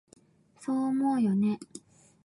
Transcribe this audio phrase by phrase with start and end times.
[0.59, 1.59] そう思うよね？